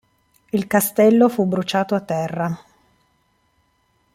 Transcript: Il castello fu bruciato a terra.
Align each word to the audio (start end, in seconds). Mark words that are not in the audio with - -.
Il 0.49 0.65
castello 0.65 1.29
fu 1.29 1.45
bruciato 1.45 1.93
a 1.93 1.99
terra. 1.99 2.63